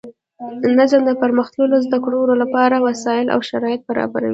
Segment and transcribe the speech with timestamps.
[0.79, 4.29] نظام د پرمختللو زده کړو له پاره وسائل او شرایط برابروي.